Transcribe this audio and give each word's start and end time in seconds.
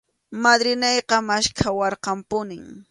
Madrinayqa 0.43 1.17
maskhawarqanpunim. 1.27 2.65